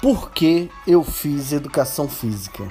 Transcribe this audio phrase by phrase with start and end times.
[0.00, 2.66] por que eu fiz educação física.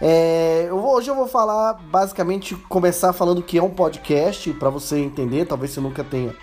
[0.00, 5.46] É, hoje eu vou falar, basicamente, começar falando que é um podcast, para você entender,
[5.46, 6.34] talvez você nunca tenha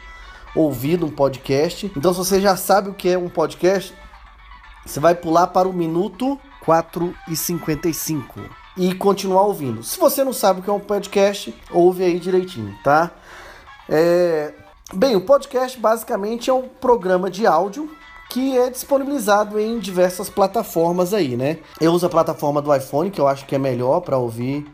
[0.55, 1.91] ouvido um podcast.
[1.97, 3.93] Então, se você já sabe o que é um podcast,
[4.85, 9.83] você vai pular para o minuto 4 e 55 e continuar ouvindo.
[9.83, 13.11] Se você não sabe o que é um podcast, ouve aí direitinho, tá?
[13.89, 14.53] É...
[14.93, 17.89] Bem, o podcast basicamente é um programa de áudio
[18.29, 21.59] que é disponibilizado em diversas plataformas aí, né?
[21.79, 24.65] Eu uso a plataforma do iPhone, que eu acho que é melhor para ouvir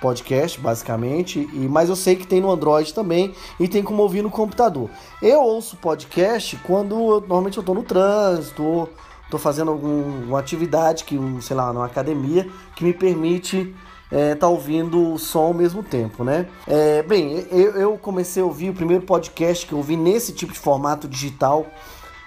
[0.00, 4.22] podcast, basicamente, e mas eu sei que tem no Android também e tem como ouvir
[4.22, 4.88] no computador.
[5.20, 8.88] Eu ouço podcast quando normalmente eu tô no trânsito,
[9.28, 13.74] ou tô fazendo alguma atividade que, sei lá, numa academia que me permite
[14.10, 16.46] é, tá ouvindo o som ao mesmo tempo, né?
[16.66, 20.52] É, bem, eu, eu comecei a ouvir o primeiro podcast que eu ouvi nesse tipo
[20.52, 21.66] de formato digital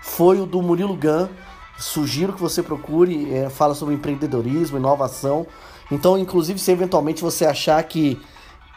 [0.01, 1.27] foi o do Murilo Gun.
[1.77, 5.47] Sugiro que você procure, é, fala sobre empreendedorismo, inovação.
[5.91, 8.21] Então, inclusive, se eventualmente você achar que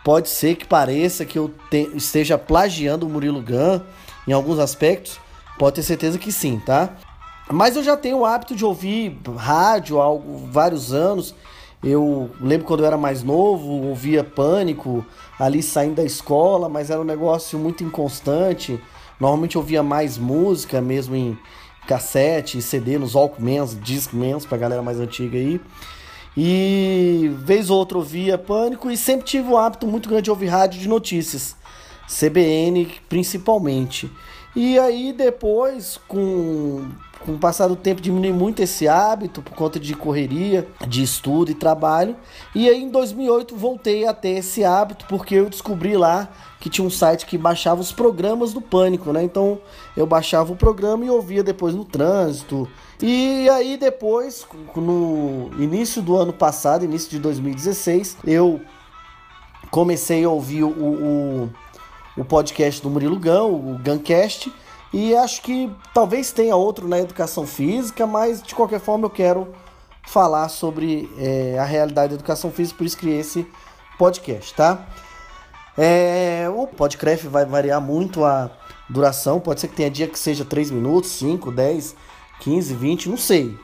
[0.02, 3.80] pode ser que pareça que eu te, esteja plagiando o Murilo Gun
[4.26, 5.20] em alguns aspectos,
[5.58, 6.94] pode ter certeza que sim, tá?
[7.50, 10.08] Mas eu já tenho o hábito de ouvir rádio há
[10.50, 11.34] vários anos.
[11.82, 15.04] Eu lembro quando eu era mais novo, ouvia Pânico
[15.38, 18.80] ali saindo da escola, mas era um negócio muito inconstante.
[19.20, 21.38] Normalmente ouvia mais música mesmo em
[21.86, 25.60] cassete, CD, nos Walkmans, Discmans, pra galera mais antiga aí.
[26.36, 30.46] E vez ou outra ouvia Pânico e sempre tive o hábito muito grande de ouvir
[30.46, 31.54] rádio de notícias,
[32.08, 34.10] CBN principalmente.
[34.56, 36.88] E aí depois, com,
[37.24, 41.50] com o passar do tempo, diminui muito esse hábito por conta de correria, de estudo
[41.50, 42.16] e trabalho.
[42.54, 46.28] E aí em 2008 voltei a ter esse hábito porque eu descobri lá
[46.60, 49.22] que tinha um site que baixava os programas do Pânico, né?
[49.22, 49.58] Então
[49.96, 52.68] eu baixava o programa e ouvia depois no trânsito.
[53.02, 54.46] E aí depois,
[54.76, 58.60] no início do ano passado, início de 2016, eu
[59.70, 61.50] comecei a ouvir o, o
[62.16, 64.52] o podcast do Murilo Gão, o Guncast,
[64.96, 69.52] e acho que talvez tenha outro na educação física, mas de qualquer forma eu quero
[70.06, 73.44] falar sobre é, a realidade da educação física, por isso criei esse
[73.98, 74.86] podcast, tá?
[75.76, 78.48] É, o podcast vai variar muito a
[78.88, 81.96] duração, pode ser que tenha dia que seja 3 minutos, 5, 10,
[82.38, 83.58] 15, 20, não sei,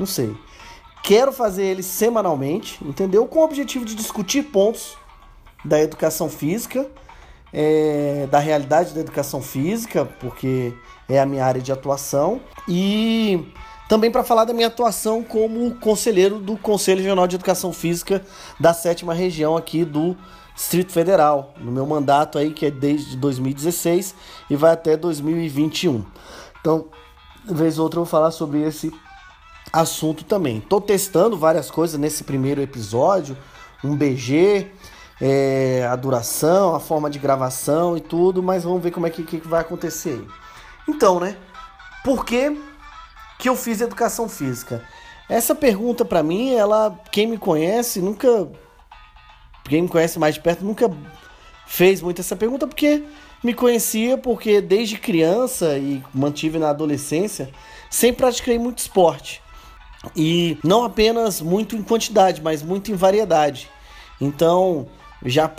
[0.00, 0.36] não sei.
[1.04, 3.24] Quero fazer ele semanalmente, entendeu?
[3.28, 4.96] Com o objetivo de discutir pontos
[5.64, 6.90] da educação física
[7.52, 10.72] é, da realidade da educação física, porque
[11.08, 13.52] é a minha área de atuação, e
[13.88, 18.24] também para falar da minha atuação como conselheiro do Conselho Regional de Educação Física
[18.58, 20.16] da sétima região aqui do
[20.54, 24.14] Distrito Federal, no meu mandato aí que é desde 2016
[24.48, 26.04] e vai até 2021.
[26.60, 26.86] Então,
[27.44, 28.92] vez ou outra eu vou falar sobre esse
[29.72, 30.58] assunto também.
[30.58, 33.36] Estou testando várias coisas nesse primeiro episódio,
[33.82, 34.70] um BG,
[35.20, 39.22] é, a duração, a forma de gravação e tudo, mas vamos ver como é que,
[39.22, 40.26] que vai acontecer aí.
[40.88, 41.36] Então, né?
[42.04, 42.60] Por que,
[43.38, 44.82] que eu fiz educação física?
[45.28, 48.50] Essa pergunta para mim, ela, quem me conhece, nunca.
[49.64, 50.90] Quem me conhece mais de perto nunca
[51.66, 53.04] fez muito essa pergunta, porque
[53.42, 57.50] me conhecia porque desde criança e mantive na adolescência,
[57.88, 59.40] sempre pratiquei muito esporte.
[60.16, 63.70] E não apenas muito em quantidade, mas muito em variedade.
[64.20, 64.88] Então,
[65.24, 65.50] já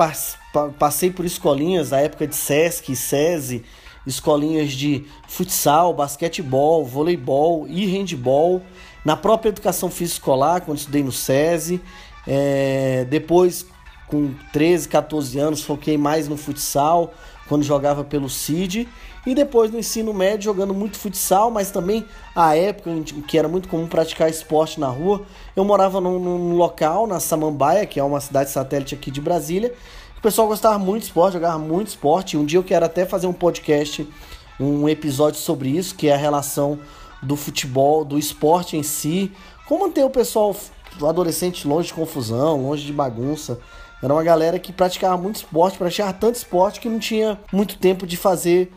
[0.78, 3.63] passei por escolinhas na época de Sesc, SESI,
[4.06, 8.62] escolinhas de futsal, basquetebol, voleibol e handball.
[9.06, 11.81] Na própria educação física escolar, quando estudei no SESI.
[12.25, 13.65] É, depois,
[14.07, 17.13] com 13, 14 anos, foquei mais no futsal,
[17.48, 18.88] quando jogava pelo CID.
[19.25, 22.06] E depois no ensino médio, jogando muito futsal, mas também
[22.36, 22.92] a época
[23.25, 25.22] que era muito comum praticar esporte na rua.
[25.56, 29.74] Eu morava num, num local, na Samambaia, que é uma cidade satélite aqui de Brasília.
[30.18, 32.36] O pessoal gostava muito de esporte, jogava muito esporte.
[32.36, 34.06] Um dia eu quero até fazer um podcast,
[34.60, 36.80] um episódio sobre isso, que é a relação
[37.22, 39.31] do futebol, do esporte em si.
[39.66, 40.54] Como manter o pessoal,
[41.00, 43.58] o adolescente, longe de confusão, longe de bagunça.
[44.02, 48.06] Era uma galera que praticava muito esporte, praticava tanto esporte que não tinha muito tempo
[48.06, 48.70] de fazer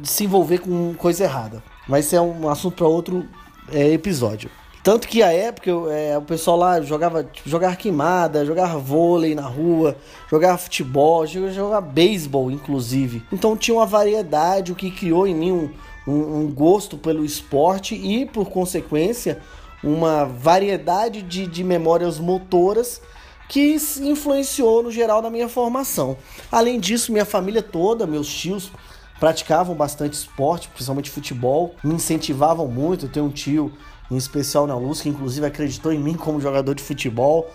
[0.00, 1.62] de se envolver com coisa errada.
[1.86, 3.26] Mas isso é um assunto para outro
[3.70, 4.50] é, episódio.
[4.82, 9.46] Tanto que a época é, o pessoal lá jogava, tipo, jogava queimada, jogava vôlei na
[9.46, 9.96] rua,
[10.30, 13.22] jogava futebol, jogava beisebol, inclusive.
[13.30, 15.70] Então tinha uma variedade, o que criou em mim um,
[16.06, 19.40] um, um gosto pelo esporte e, por consequência,
[19.82, 23.02] uma variedade de, de memórias motoras
[23.48, 26.16] que influenciou no geral na minha formação.
[26.52, 28.70] Além disso, minha família toda, meus tios
[29.18, 33.06] praticavam bastante esporte, principalmente futebol, me incentivavam muito.
[33.06, 33.72] Eu tenho um tio,
[34.10, 37.50] em especial na Luz, que inclusive acreditou em mim como jogador de futebol.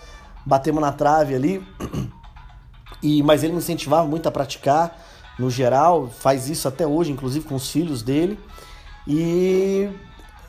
[0.45, 1.65] Batemos na trave ali,
[3.01, 5.00] e mas ele me incentivava muito a praticar
[5.39, 8.38] no geral, faz isso até hoje, inclusive com os filhos dele.
[9.07, 9.89] E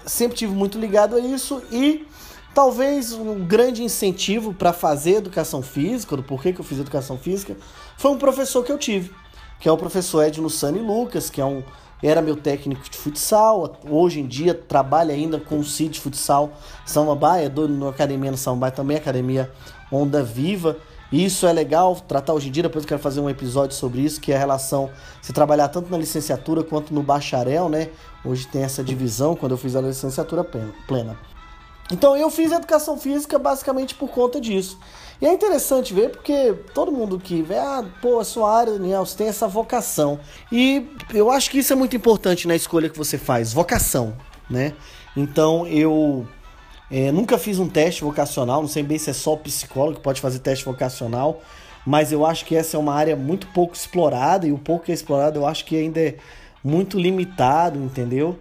[0.04, 2.06] sempre tive muito ligado a isso e
[2.54, 7.56] talvez um grande incentivo para fazer educação física, do porquê que eu fiz educação física,
[7.96, 9.10] foi um professor que eu tive,
[9.58, 11.62] que é o professor Edno Sani Lucas, que é um
[12.02, 16.52] era meu técnico de futsal, hoje em dia trabalha ainda com o CID Futsal
[16.84, 19.50] Samambaia, é dono academia no Samambaia também, academia
[19.90, 20.76] Onda Viva,
[21.10, 24.20] isso é legal tratar hoje em dia, depois eu quero fazer um episódio sobre isso,
[24.20, 24.90] que é a relação,
[25.22, 27.88] se trabalhar tanto na licenciatura quanto no bacharel, né?
[28.24, 30.44] Hoje tem essa divisão, quando eu fiz a licenciatura
[30.86, 31.16] plena.
[31.92, 34.78] Então eu fiz educação física basicamente por conta disso.
[35.20, 39.06] E é interessante ver porque todo mundo que vê, ah, pô, a sua área, Daniel,
[39.06, 40.18] você tem essa vocação.
[40.50, 44.16] E eu acho que isso é muito importante na escolha que você faz, vocação,
[44.50, 44.74] né?
[45.16, 46.26] Então eu
[46.90, 50.02] é, nunca fiz um teste vocacional, não sei bem se é só o psicólogo que
[50.02, 51.40] pode fazer teste vocacional,
[51.86, 54.90] mas eu acho que essa é uma área muito pouco explorada e o pouco que
[54.90, 56.16] é explorado eu acho que ainda é
[56.62, 58.38] muito limitado, entendeu?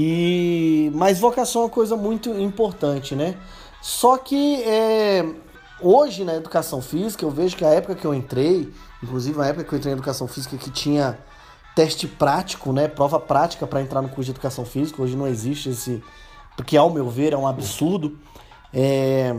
[0.00, 3.34] E mas vocação é uma coisa muito importante, né?
[3.82, 5.26] Só que é,
[5.80, 8.72] hoje na educação física eu vejo que a época que eu entrei,
[9.02, 11.18] inclusive na época que eu entrei em educação física que tinha
[11.74, 15.70] teste prático, né, prova prática para entrar no curso de educação física, hoje não existe
[15.70, 16.00] esse
[16.64, 18.16] que ao meu ver é um absurdo.
[18.72, 19.34] É...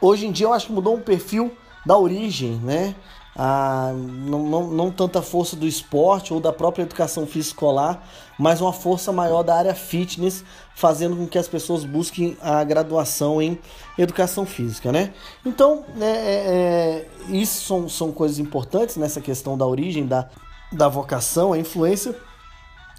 [0.00, 1.50] Hoje em dia eu acho que mudou um perfil
[1.84, 2.94] da origem, né?
[3.34, 8.06] Ah, não, não, não tanta força do esporte ou da própria educação física escolar,
[8.38, 10.44] mas uma força maior da área fitness,
[10.74, 13.58] fazendo com que as pessoas busquem a graduação em
[13.96, 15.14] educação física, né?
[15.46, 20.28] Então, é, é, é isso são, são coisas importantes nessa questão da origem, da,
[20.70, 22.14] da vocação, a influência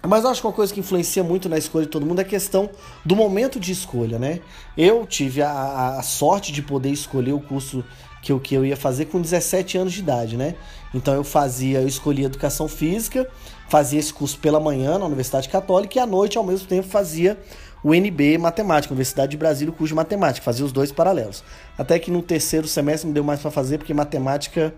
[0.06, 2.22] mas eu acho que uma coisa que influencia muito na escolha de todo mundo é
[2.22, 2.68] a questão
[3.04, 4.40] do momento de escolha, né?
[4.76, 7.82] Eu tive a, a sorte de poder escolher o curso
[8.24, 10.54] que eu, que eu ia fazer com 17 anos de idade, né?
[10.94, 13.28] Então eu fazia, eu escolhia educação física,
[13.68, 17.38] fazia esse curso pela manhã na Universidade Católica e à noite, ao mesmo tempo, fazia
[17.82, 21.44] o NB Matemática, Universidade de Brasília, o curso de matemática, fazia os dois paralelos.
[21.76, 24.72] Até que no terceiro semestre me deu mais para fazer, porque matemática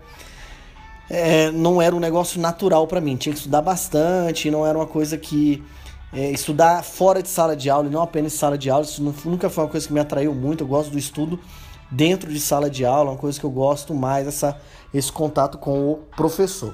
[1.09, 3.15] é, não era um negócio natural para mim.
[3.15, 5.63] Tinha que estudar bastante, não era uma coisa que.
[6.13, 9.03] É, estudar fora de sala de aula, e não apenas em sala de aula, isso
[9.25, 10.63] nunca foi uma coisa que me atraiu muito.
[10.63, 11.37] Eu gosto do estudo
[11.91, 14.59] dentro de sala de aula, uma coisa que eu gosto mais, essa,
[14.93, 16.73] esse contato com o professor.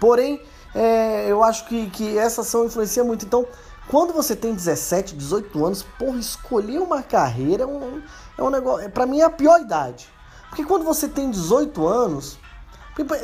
[0.00, 0.40] Porém,
[0.74, 3.24] é, eu acho que, que essa ação influencia muito.
[3.24, 3.46] Então,
[3.88, 8.02] quando você tem 17, 18 anos, porra, escolher uma carreira é um,
[8.36, 8.90] é um negócio.
[8.90, 10.08] Para mim é a pior idade.
[10.48, 12.38] Porque quando você tem 18 anos,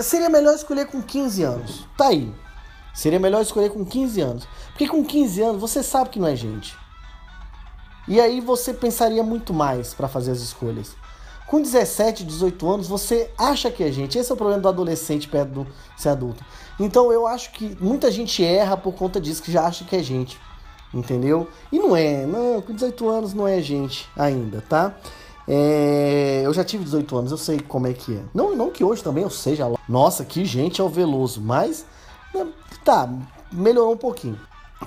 [0.02, 1.88] Seria melhor escolher com 15 anos.
[1.96, 2.32] Tá aí.
[2.92, 4.48] Seria melhor escolher com 15 anos.
[4.68, 6.76] Porque com 15 anos você sabe que não é gente.
[8.06, 10.94] E aí você pensaria muito mais para fazer as escolhas.
[11.46, 14.18] Com 17, 18 anos, você acha que é gente.
[14.18, 15.66] Esse é o problema do adolescente perto do
[15.96, 16.44] ser adulto.
[16.80, 20.02] Então eu acho que muita gente erra por conta disso, que já acha que é
[20.02, 20.38] gente.
[20.94, 21.48] Entendeu?
[21.70, 22.26] E não é.
[22.26, 24.94] Não, com 18 anos não é gente ainda, tá?
[25.46, 28.22] É, eu já tive 18 anos, eu sei como é que é.
[28.32, 29.70] Não, não que hoje também eu seja.
[29.88, 31.84] Nossa, que gente é o Veloso, mas
[32.34, 32.46] né,
[32.84, 33.08] tá,
[33.50, 34.38] melhorou um pouquinho.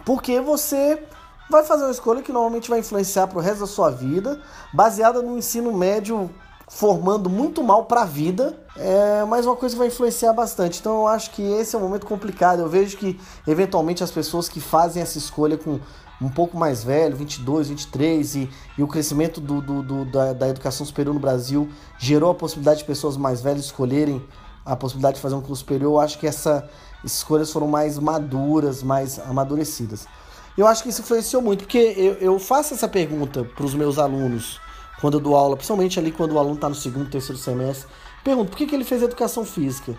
[0.05, 1.01] Porque você
[1.49, 4.39] vai fazer uma escolha que normalmente vai influenciar para o resto da sua vida,
[4.73, 6.29] baseada no ensino médio
[6.67, 10.79] formando muito mal para a vida, é, mas uma coisa que vai influenciar bastante.
[10.79, 12.59] Então eu acho que esse é um momento complicado.
[12.59, 15.79] Eu vejo que eventualmente as pessoas que fazem essa escolha com
[16.21, 20.47] um pouco mais velho, 22, 23, e, e o crescimento do, do, do da, da,
[20.47, 24.25] educação superior no Brasil gerou a possibilidade de pessoas mais velhas escolherem
[24.65, 25.91] a possibilidade de fazer um curso superior.
[25.91, 26.67] Eu acho que essa,
[26.99, 30.07] essas escolhas foram mais maduras, mais amadurecidas.
[30.57, 33.97] Eu acho que isso influenciou muito, porque eu, eu faço essa pergunta para os meus
[33.97, 34.59] alunos
[35.01, 37.87] quando eu dou aula, principalmente ali quando o aluno está no segundo, terceiro semestre.
[38.23, 39.93] Pergunto, por que, que ele fez educação física?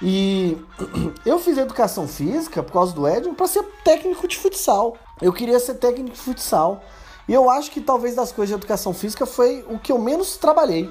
[0.00, 0.56] E
[1.26, 4.96] eu fiz educação física por causa do Edson para ser técnico de futsal.
[5.20, 6.82] Eu queria ser técnico de futsal.
[7.28, 10.36] E eu acho que talvez das coisas de educação física foi o que eu menos
[10.36, 10.90] trabalhei.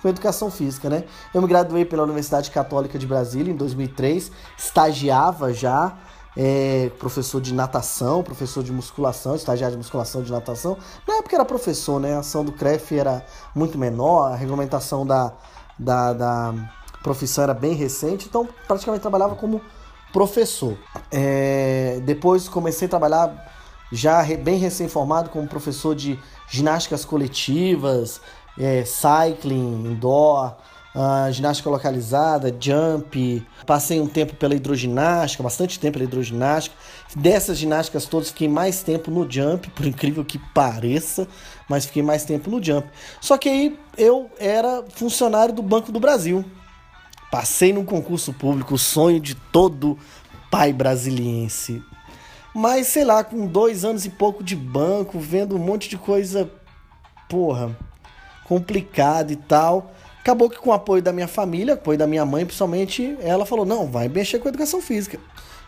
[0.00, 1.04] Foi educação física, né?
[1.34, 5.96] Eu me graduei pela Universidade Católica de Brasília em 2003, estagiava já
[6.40, 10.78] é, professor de natação, professor de musculação, estagiário de musculação de natação.
[11.06, 12.14] Na época era professor, né?
[12.14, 15.32] A ação do CREF era muito menor, a regulamentação da,
[15.76, 16.54] da, da
[17.02, 19.60] profissão era bem recente, então praticamente trabalhava como
[20.12, 20.78] professor.
[21.10, 23.52] É, depois comecei a trabalhar
[23.90, 28.20] já bem recém-formado como professor de ginásticas coletivas,
[28.56, 30.54] é, cycling, indoor,
[31.30, 33.46] ginástica localizada, jump.
[33.66, 36.76] Passei um tempo pela hidroginástica, bastante tempo pela hidroginástica.
[37.14, 41.28] Dessas ginásticas todas, fiquei mais tempo no jump, por incrível que pareça,
[41.68, 42.88] mas fiquei mais tempo no jump.
[43.20, 46.44] Só que aí eu era funcionário do Banco do Brasil.
[47.30, 49.98] Passei num concurso público, o sonho de todo
[50.50, 51.82] pai brasiliense.
[52.54, 56.50] Mas sei lá, com dois anos e pouco de banco, vendo um monte de coisa,
[57.28, 57.76] porra,
[58.44, 59.92] complicada e tal.
[60.20, 63.64] Acabou que com o apoio da minha família, apoio da minha mãe principalmente, ela falou:
[63.64, 65.18] não, vai mexer com educação física.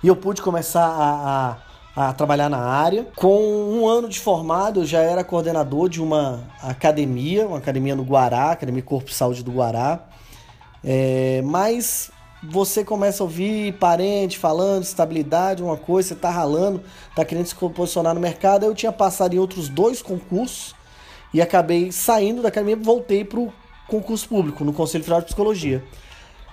[0.02, 1.56] E eu pude começar a,
[1.96, 3.06] a, a trabalhar na área.
[3.16, 8.02] Com um ano de formado, eu já era coordenador de uma academia, uma academia no
[8.02, 10.06] Guará, Academia Corpo e Saúde do Guará.
[10.82, 12.10] É, mas
[12.42, 16.82] você começa a ouvir parente falando estabilidade, uma coisa, você tá ralando,
[17.14, 18.64] tá querendo se posicionar no mercado.
[18.64, 20.74] Eu tinha passado em outros dois concursos
[21.34, 23.52] e acabei saindo da academia voltei pro
[23.90, 25.84] concurso público, no Conselho Federal de Psicologia.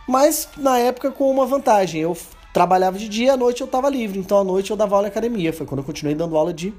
[0.07, 2.17] Mas na época com uma vantagem, eu
[2.53, 5.11] trabalhava de dia, à noite eu estava livre, então à noite eu dava aula em
[5.11, 5.53] academia.
[5.53, 6.73] Foi quando eu continuei dando aula de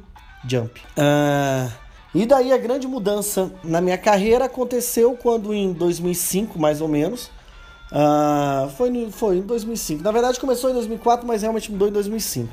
[0.47, 0.81] jump.
[0.97, 1.71] Uh,
[2.15, 7.31] e daí a grande mudança na minha carreira aconteceu quando em 2005, mais ou menos,
[7.93, 10.03] uh, foi, no, foi em 2005.
[10.03, 12.53] Na verdade começou em 2004, mas realmente mudou em 2005.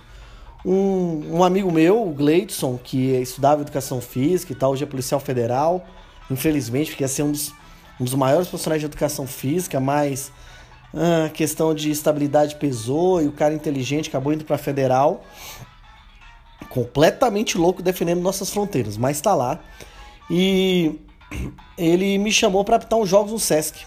[0.65, 5.19] Um, um amigo meu, o Gleidson, que estudava educação física e tal, hoje é policial
[5.19, 5.85] federal,
[6.29, 7.53] infelizmente, porque ia ser um dos
[7.99, 10.31] um dos maiores profissionais de educação física, mas
[10.93, 15.23] a ah, questão de estabilidade pesou e o cara inteligente acabou indo para federal,
[16.69, 19.59] completamente louco defendendo nossas fronteiras, mas está lá.
[20.29, 20.99] E
[21.77, 23.85] ele me chamou para apitar uns jogos no SESC.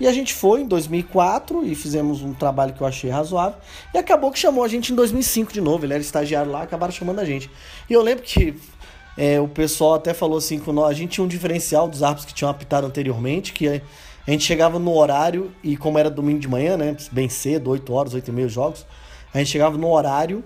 [0.00, 3.58] E a gente foi em 2004 e fizemos um trabalho que eu achei razoável.
[3.92, 5.84] E acabou que chamou a gente em 2005 de novo.
[5.84, 7.50] Ele era estagiário lá, acabaram chamando a gente.
[7.90, 8.56] E eu lembro que
[9.18, 12.32] é, o pessoal até falou assim que a gente tinha um diferencial dos árbitros que
[12.32, 16.76] tinham apitado anteriormente, que a gente chegava no horário, e como era domingo de manhã,
[16.76, 16.96] né?
[17.10, 18.86] Bem cedo, 8 horas, 8 e meia jogos,
[19.34, 20.44] a gente chegava no horário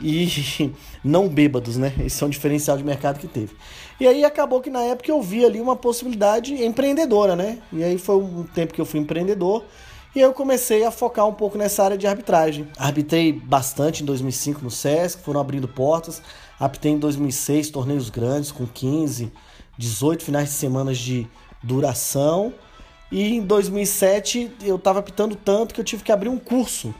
[0.00, 1.92] e não bêbados, né?
[2.04, 3.56] Esse é um diferencial de mercado que teve.
[3.98, 7.58] E aí acabou que na época eu vi ali uma possibilidade empreendedora, né?
[7.72, 9.64] E aí foi um tempo que eu fui empreendedor
[10.14, 12.68] e eu comecei a focar um pouco nessa área de arbitragem.
[12.78, 16.22] Arbitrei bastante em 2005 no SESC, foram abrindo portas.
[16.58, 19.32] Aptei em 2006 torneios grandes com 15,
[19.76, 21.26] 18 finais de semana de
[21.62, 22.52] duração.
[23.10, 26.94] E em 2007 eu estava apitando tanto que eu tive que abrir um curso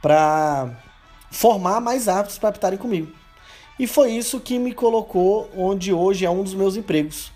[0.00, 0.70] para
[1.30, 3.12] formar mais árbitros para apitarem comigo.
[3.78, 7.32] E foi isso que me colocou onde hoje é um dos meus empregos,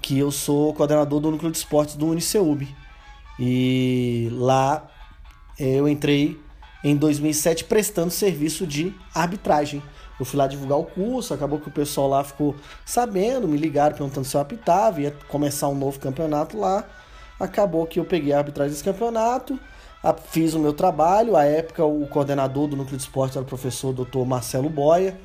[0.00, 2.66] que eu sou coordenador do núcleo de esportes do Uniceub.
[3.38, 4.88] E lá
[5.58, 6.40] eu entrei
[6.82, 9.82] em 2007 prestando serviço de arbitragem
[10.18, 12.54] eu fui lá divulgar o curso, acabou que o pessoal lá ficou
[12.84, 16.84] sabendo, me ligaram perguntando se eu apitava, ia começar um novo campeonato lá.
[17.38, 19.58] Acabou que eu peguei a arbitragem desse campeonato,
[20.30, 21.36] fiz o meu trabalho.
[21.36, 24.24] À época, o coordenador do núcleo de esporte era o professor Dr.
[24.24, 25.18] Marcelo Boia,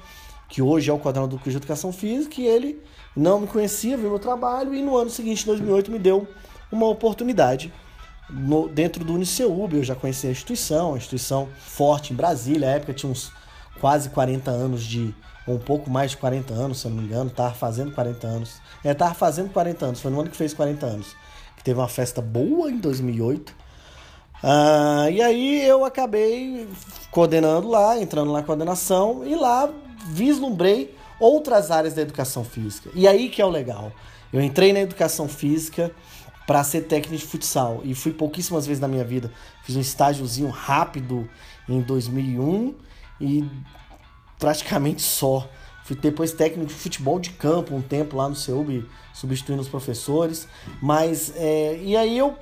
[0.48, 2.82] que hoje é o coordenador do curso de educação física, e ele
[3.16, 6.28] não me conhecia, viu meu trabalho, e no ano seguinte, 2008, me deu
[6.72, 7.72] uma oportunidade
[8.28, 9.76] no, dentro do Uniceub.
[9.76, 13.32] Eu já conhecia a instituição, a instituição forte em Brasília, à época tinha uns
[13.80, 15.14] quase 40 anos de.
[15.48, 18.28] ou um pouco mais de 40 anos, se eu não me engano, tava fazendo 40
[18.28, 18.62] anos.
[18.84, 21.16] É, tava fazendo 40 anos, foi no ano que fez 40 anos.
[21.58, 23.54] Que teve uma festa boa em 2008.
[24.42, 26.68] Ah, e aí eu acabei
[27.12, 29.70] coordenando lá, entrando na coordenação, e lá
[30.08, 32.90] vislumbrei outras áreas da educação física.
[32.94, 33.92] E aí que é o legal.
[34.32, 35.92] Eu entrei na educação física
[36.48, 39.32] para ser técnico de futsal e fui pouquíssimas vezes na minha vida.
[39.64, 41.30] Fiz um estágiozinho rápido
[41.68, 42.74] em 2001
[43.20, 43.50] e
[44.38, 45.48] praticamente só.
[45.84, 50.48] Fui depois técnico de futebol de campo um tempo lá no CEUB, substituindo os professores.
[50.82, 52.38] Mas, é, e aí eu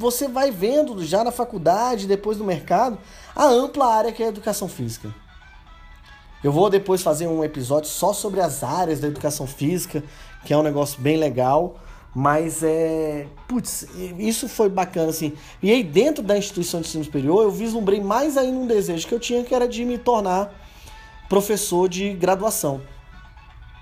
[0.00, 2.98] você vai vendo já na faculdade, depois no mercado,
[3.36, 5.14] a ampla área que é a educação física.
[6.42, 10.02] Eu vou depois fazer um episódio só sobre as áreas da educação física,
[10.44, 11.78] que é um negócio bem legal.
[12.14, 13.26] Mas é.
[13.46, 13.86] Putz,
[14.18, 15.32] isso foi bacana, assim.
[15.62, 19.14] E aí, dentro da instituição de ensino superior, eu vislumbrei mais ainda um desejo que
[19.14, 20.52] eu tinha, que era de me tornar
[21.28, 22.80] professor de graduação.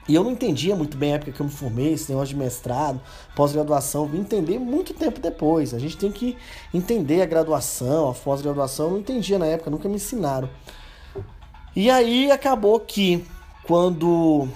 [0.07, 2.41] E eu não entendia muito bem a época que eu me formei, esse negócio de
[2.41, 2.99] mestrado,
[3.37, 5.75] pós-graduação, vim entender muito tempo depois.
[5.75, 6.35] A gente tem que
[6.73, 10.49] entender a graduação, a pós-graduação, eu não entendia na época, nunca me ensinaram.
[11.77, 13.23] E aí acabou que
[13.65, 14.49] quando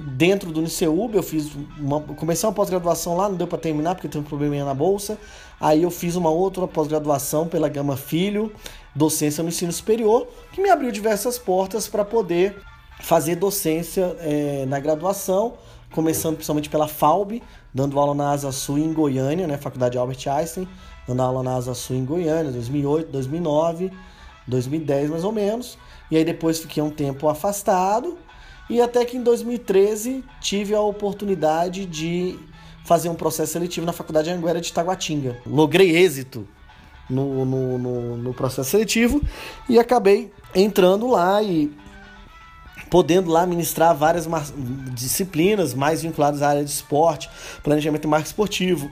[0.00, 4.08] dentro do Uniceub eu fiz uma, comecei uma pós-graduação lá, não deu para terminar porque
[4.08, 5.18] teve um probleminha na bolsa.
[5.60, 8.52] Aí eu fiz uma outra pós-graduação pela Gama Filho,
[8.94, 12.56] docência no ensino superior, que me abriu diversas portas para poder
[13.00, 15.54] fazer docência é, na graduação,
[15.92, 20.68] começando principalmente pela FAUB, dando aula na Asa Sul em Goiânia, né, Faculdade Albert Einstein,
[21.06, 23.92] dando aula na Asa Sul em Goiânia, 2008, 2009,
[24.46, 25.78] 2010 mais ou menos.
[26.10, 28.18] E aí depois fiquei um tempo afastado
[28.68, 32.38] e até que em 2013 tive a oportunidade de
[32.84, 35.38] fazer um processo seletivo na Faculdade Anguera de Taguatinga.
[35.46, 36.46] Logrei êxito
[37.08, 39.22] no, no, no, no processo seletivo
[39.68, 41.72] e acabei entrando lá e
[42.90, 44.28] podendo lá ministrar várias
[44.92, 47.28] disciplinas mais vinculadas à área de esporte,
[47.62, 48.90] planejamento e marketing esportivo,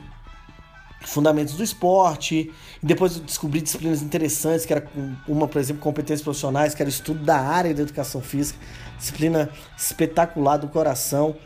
[1.05, 2.53] fundamentos do esporte.
[2.83, 4.87] E depois eu descobri disciplinas interessantes, que era
[5.27, 8.59] uma, por exemplo, competências profissionais, que era o estudo da área da educação física,
[8.99, 11.37] disciplina espetacular do coração.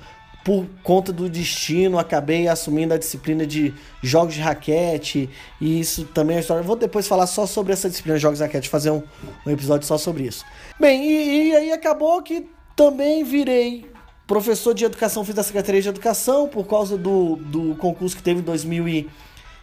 [0.45, 5.29] Por conta do destino, acabei assumindo a disciplina de jogos de raquete,
[5.61, 6.63] e isso também é história.
[6.63, 9.03] Vou depois falar só sobre essa disciplina de jogos de raquete, fazer um,
[9.45, 10.45] um episódio só sobre isso.
[10.79, 13.91] Bem, e, e aí acabou que também virei
[14.27, 18.41] professor de educação, fiz da Secretaria de Educação por causa do, do concurso que teve
[18.41, 18.43] em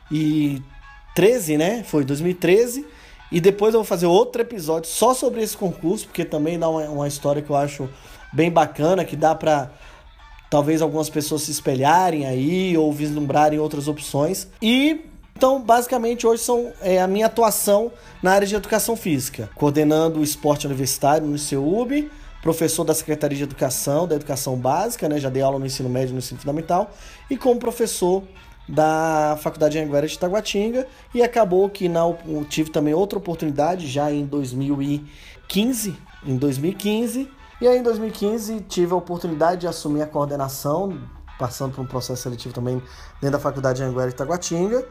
[0.10, 1.83] 2013, né?
[1.83, 2.86] Foi 2013.
[3.31, 6.83] E depois eu vou fazer outro episódio só sobre esse concurso, porque também dá uma,
[6.83, 7.89] uma história que eu acho
[8.31, 9.72] bem bacana, que dá para
[10.50, 14.48] talvez algumas pessoas se espelharem aí ou vislumbrarem outras opções.
[14.62, 17.91] E então, basicamente, hoje são é, a minha atuação
[18.22, 22.10] na área de educação física, coordenando o esporte universitário no ICEUB,
[22.41, 25.19] professor da Secretaria de Educação, da Educação Básica, né?
[25.19, 26.91] Já dei aula no ensino médio e no ensino fundamental,
[27.29, 28.24] e como professor
[28.67, 32.17] da Faculdade Anguera de Taguatinga e acabou que não
[32.50, 37.29] tive também outra oportunidade já em 2015, em 2015,
[37.62, 40.98] e aí em 2015 tive a oportunidade de assumir a coordenação,
[41.38, 42.82] passando por um processo seletivo também
[43.22, 44.86] dentro da Faculdade Anguera de Taguatinga.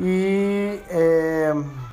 [0.00, 1.52] E é,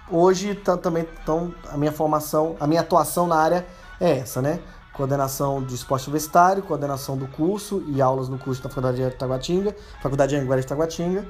[0.09, 3.65] hoje tá, também então, a minha formação, a minha atuação na área
[3.99, 4.59] é essa, né?
[4.99, 9.73] Coordenação de esporte universitário, coordenação do curso e aulas no curso da Faculdade de Taguatinga,
[10.03, 11.25] Faculdade de Anguera de Taguatinga,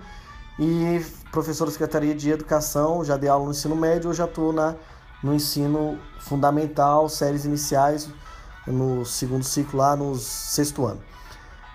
[0.57, 4.73] e professor da Secretaria de Educação, já dei aula no ensino médio, hoje atuo na,
[5.21, 8.09] no ensino fundamental, séries iniciais,
[8.65, 11.01] no segundo ciclo lá, no sexto ano.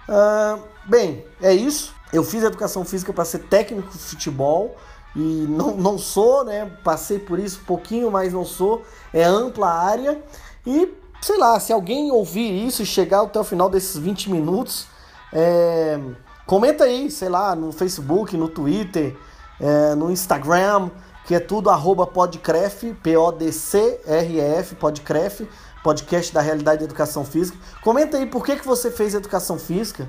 [0.08, 1.94] Uh, bem, é isso.
[2.12, 4.76] Eu fiz educação física para ser técnico de futebol
[5.14, 6.72] e não, não sou, né?
[6.82, 8.82] Passei por isso pouquinho, mas não sou.
[9.12, 10.20] É ampla área
[10.66, 14.86] e sei lá, se alguém ouvir isso e chegar até o final desses 20 minutos,
[15.32, 15.98] é,
[16.46, 19.16] comenta aí, sei lá, no Facebook, no Twitter,
[19.60, 20.90] é, no Instagram,
[21.26, 25.48] que é tudo arroba podcref, P-O-D-C-R-E-F, podcref,
[25.82, 27.58] podcast da realidade da educação física.
[27.82, 30.08] Comenta aí por que, que você fez educação física,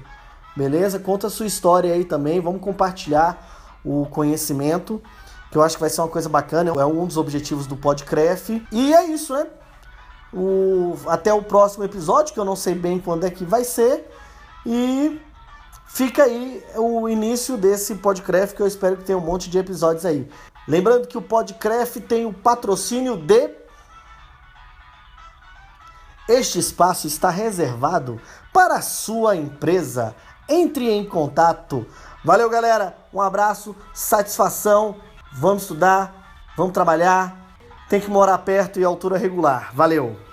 [0.56, 1.00] beleza?
[1.00, 5.02] Conta a sua história aí também, vamos compartilhar o conhecimento,
[5.52, 8.62] que eu acho que vai ser uma coisa bacana, é um dos objetivos do Podcref.
[8.72, 9.48] E é isso, né?
[10.36, 14.12] O, até o próximo episódio, que eu não sei bem quando é que vai ser.
[14.65, 15.19] E
[15.88, 20.06] fica aí o início desse podcast que eu espero que tenha um monte de episódios
[20.06, 20.30] aí.
[20.67, 23.50] Lembrando que o podcast tem o patrocínio de.
[26.28, 28.19] Este espaço está reservado
[28.52, 30.15] para a sua empresa.
[30.50, 31.86] Entre em contato.
[32.24, 32.98] Valeu, galera.
[33.13, 34.98] Um abraço, satisfação.
[35.32, 37.45] Vamos estudar, vamos trabalhar.
[37.88, 39.71] Tem que morar perto e altura regular.
[39.74, 40.25] Valeu!